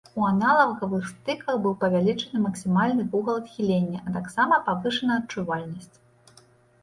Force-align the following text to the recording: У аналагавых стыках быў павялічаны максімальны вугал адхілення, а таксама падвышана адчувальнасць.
У 0.19 0.23
аналагавых 0.27 1.03
стыках 1.09 1.57
быў 1.65 1.73
павялічаны 1.83 2.39
максімальны 2.45 3.05
вугал 3.11 3.37
адхілення, 3.41 3.99
а 4.07 4.13
таксама 4.17 4.59
падвышана 4.69 5.13
адчувальнасць. 5.21 5.97